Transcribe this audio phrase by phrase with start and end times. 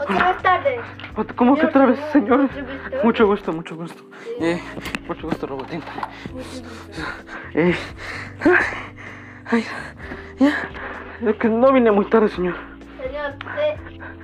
[0.00, 0.80] Otra vez tarde.
[1.16, 3.00] Ot- ¿Cómo que otra vez, señor, mucho gusto.
[3.04, 4.02] Mucho gusto, mucho gusto.
[4.24, 4.30] Sí.
[4.40, 4.62] Eh,
[5.06, 5.82] mucho gusto, Robotín.
[6.32, 6.68] Mucho gusto.
[7.54, 7.74] Eh,
[9.46, 9.66] ay,
[10.38, 10.52] ya.
[11.28, 12.54] Es que no vine muy tarde, señor.
[13.02, 13.76] Señor, usted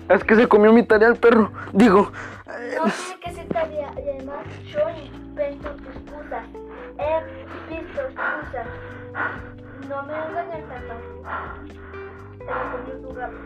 [0.09, 1.51] Es que se comió mi tarea el perro.
[1.73, 2.11] Digo,
[2.47, 3.91] eh, no tiene que ser tarea.
[3.97, 4.81] Y además, yo
[5.13, 6.45] invento excusas.
[6.99, 7.25] He
[7.69, 8.67] visto excusas.
[9.89, 11.73] No me engañes fácil.
[12.39, 13.37] Se comió tu gato.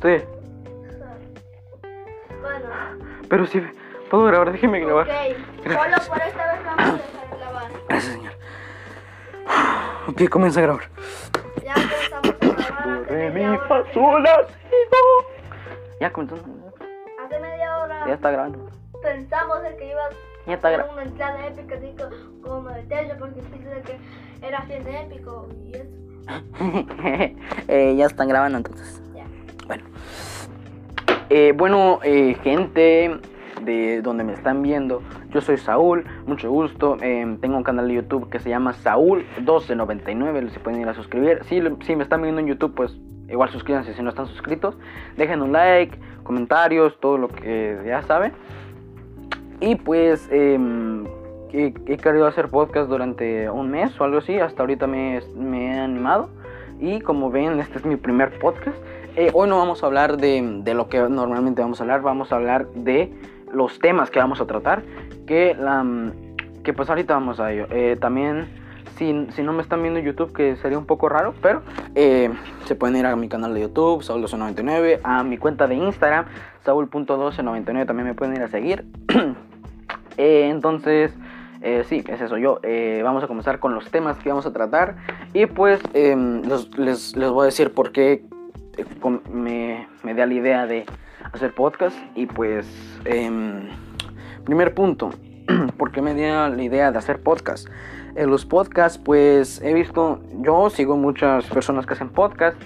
[0.00, 0.24] Usted.
[2.40, 2.68] Bueno,
[3.28, 3.62] Pero sí,
[4.10, 5.06] puedo grabar, déjeme grabar.
[5.06, 5.12] ok.
[5.62, 7.70] Solo por esta vez vamos a dejar de grabar.
[7.88, 8.32] Gracias, señor.
[10.08, 10.84] Ok, comienza a grabar.
[11.62, 13.56] Ya empezamos a grabar media mi,
[13.92, 14.46] si.
[16.00, 16.36] Ya comenzó.
[16.36, 18.70] Hace media hora Ya está grabando.
[19.02, 20.14] pensamos en que ibas
[20.46, 20.94] Ya está grabando.
[20.94, 25.74] una entrada épica así co- como de Tello porque dijiste que era bien épico y
[25.76, 25.90] eso.
[27.68, 29.02] Eh, ya están grabando entonces.
[29.70, 29.84] Bueno.
[31.28, 33.20] Eh, bueno, eh, gente
[33.62, 36.96] de donde me están viendo, yo soy Saúl, mucho gusto.
[37.00, 41.44] eh, tengo un canal de YouTube que se llama Saúl1299, se pueden ir a suscribir.
[41.44, 42.96] Si, si me están viendo en YouTube, pues
[43.28, 44.76] igual suscríbanse si no están suscritos.
[45.16, 48.32] Dejen un like, comentarios, todo lo que ya saben.
[49.60, 51.04] Y pues em,
[51.52, 54.36] he, he querido hacer podcast durante un mes o algo así.
[54.40, 56.28] Hasta ahorita me, me he animado.
[56.80, 58.76] Y como ven, este es mi primer podcast.
[59.14, 62.00] Eh, hoy no vamos a hablar de, de lo que normalmente vamos a hablar.
[62.00, 63.12] Vamos a hablar de
[63.52, 64.82] los temas que vamos a tratar.
[65.26, 65.84] Que, la,
[66.64, 67.66] que pues ahorita vamos a ello.
[67.70, 68.48] Eh, también,
[68.96, 71.34] si, si no me están viendo en YouTube, que sería un poco raro.
[71.42, 71.60] Pero
[71.94, 72.30] eh,
[72.64, 75.00] se pueden ir a mi canal de YouTube, Saúl1299.
[75.02, 76.24] A mi cuenta de Instagram,
[76.64, 77.86] Saúl.1299.
[77.86, 78.86] También me pueden ir a seguir.
[80.16, 81.14] Entonces,
[81.62, 82.38] eh, sí, es eso.
[82.38, 84.96] Yo eh, vamos a comenzar con los temas que vamos a tratar.
[85.32, 86.42] Y pues em,
[86.76, 88.24] les, les voy a decir por qué
[88.76, 88.84] eh,
[89.30, 90.86] me, me da la idea de
[91.32, 91.96] hacer podcast.
[92.14, 92.66] Y pues,
[93.04, 93.68] em,
[94.44, 95.10] primer punto,
[95.76, 97.68] ¿por qué me dio la idea de hacer podcast?
[98.16, 102.60] En los podcasts, pues he visto, yo sigo muchas personas que hacen podcast.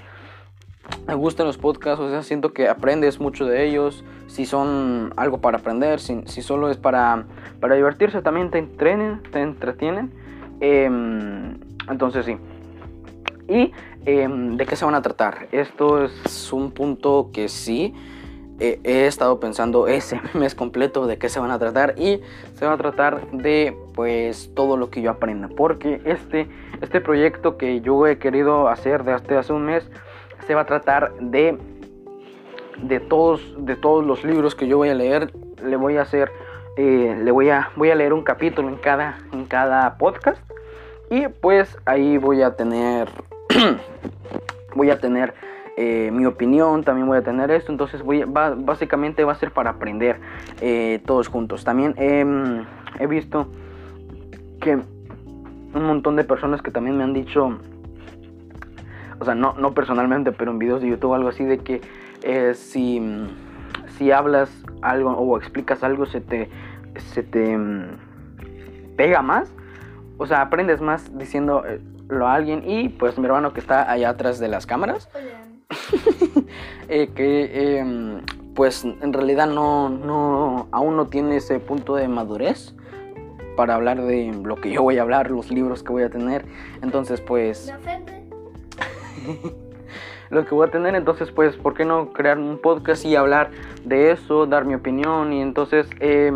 [1.07, 4.05] Me gustan los podcasts, o sea, siento que aprendes mucho de ellos.
[4.27, 7.27] Si son algo para aprender, si, si solo es para,
[7.61, 10.13] para divertirse, también te entrenen, te entretienen.
[10.61, 11.59] Em,
[11.91, 12.39] entonces sí.
[13.49, 13.73] ¿Y
[14.07, 15.49] em, de qué se van a tratar?
[15.53, 17.95] Esto es un punto que sí
[18.61, 22.21] he estado pensando ese mes completo de qué se van a tratar y
[22.55, 26.49] se va a tratar de pues todo lo que yo aprenda porque este
[26.81, 29.91] este proyecto que yo he querido hacer desde hace un mes
[30.47, 31.59] se va a tratar de
[32.83, 35.33] de todos de todos los libros que yo voy a leer.
[35.63, 36.31] Le voy a hacer
[36.77, 40.43] eh, le voy a voy a leer un capítulo en cada en cada podcast.
[41.11, 43.09] Y pues ahí voy a tener
[44.75, 45.35] voy a tener
[45.77, 49.71] eh, mi opinión, también voy a tener esto, entonces voy, básicamente va a ser para
[49.71, 50.21] aprender
[50.61, 51.65] eh, todos juntos.
[51.65, 52.65] También em,
[53.01, 53.49] he visto
[54.61, 57.59] que un montón de personas que también me han dicho,
[59.19, 61.81] o sea, no, no personalmente, pero en videos de YouTube algo así, de que
[62.23, 63.01] eh, si,
[63.97, 64.51] si hablas
[64.83, 66.49] algo o explicas algo, se te,
[67.13, 69.53] se te mm, pega más,
[70.19, 74.39] o sea, aprendes más diciéndolo a alguien y pues mi hermano que está allá atrás
[74.39, 75.09] de las cámaras,
[76.89, 78.21] eh, que eh,
[78.55, 82.75] pues en realidad no, no, aún no tiene ese punto de madurez
[83.57, 86.45] para hablar de lo que yo voy a hablar, los libros que voy a tener.
[86.83, 87.73] Entonces pues.
[90.31, 93.51] lo que voy a tener, entonces pues ¿por qué no crear un podcast y hablar
[93.85, 95.33] de eso, dar mi opinión?
[95.33, 96.33] Y entonces eh,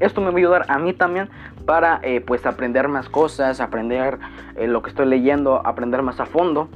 [0.00, 1.28] esto me va a ayudar a mí también
[1.62, 4.18] para eh, pues aprender más cosas, aprender
[4.56, 6.68] eh, lo que estoy leyendo, aprender más a fondo.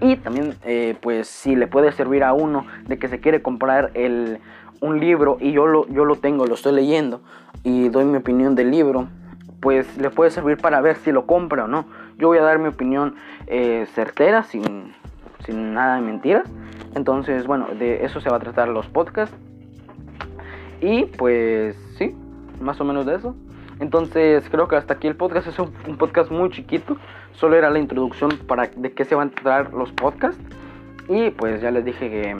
[0.00, 3.90] Y también, eh, pues, si le puede servir a uno de que se quiere comprar
[3.94, 4.38] el,
[4.80, 7.20] un libro y yo lo, yo lo tengo, lo estoy leyendo
[7.64, 9.08] y doy mi opinión del libro,
[9.60, 11.84] pues le puede servir para ver si lo compra o no.
[12.18, 13.16] Yo voy a dar mi opinión
[13.46, 14.94] eh, certera, sin,
[15.44, 16.50] sin nada de mentiras.
[16.94, 19.36] Entonces, bueno, de eso se va a tratar los podcasts.
[20.80, 22.14] Y pues, sí,
[22.60, 23.36] más o menos de eso.
[23.80, 26.96] Entonces creo que hasta aquí el podcast es un, un podcast muy chiquito.
[27.32, 30.40] Solo era la introducción para de qué se van a tratar los podcasts.
[31.08, 32.36] Y pues ya les dije que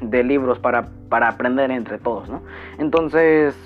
[0.00, 2.42] de libros para, para aprender entre todos, ¿no?
[2.78, 3.56] Entonces,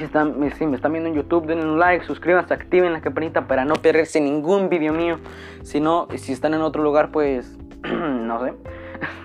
[0.00, 3.46] si, están, si me están viendo en YouTube, denle un like, suscríbanse, activen la campanita
[3.46, 5.18] para no perderse ningún video mío.
[5.62, 8.54] Si no, si están en otro lugar, pues no sé.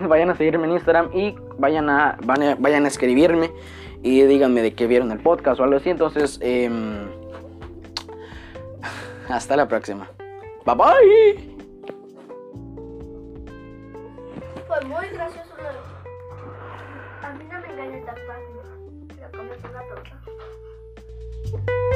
[0.06, 3.50] vayan a seguirme en Instagram y vayan a, vayan a escribirme
[4.02, 5.88] y díganme de qué vieron el podcast o algo así.
[5.88, 7.08] Entonces, em,
[9.30, 10.10] hasta la próxima.
[10.66, 11.56] Bye bye.
[14.68, 15.54] Fue muy gracioso.
[17.22, 18.56] A mí no me engaña tan fácil.
[21.46, 21.95] thank you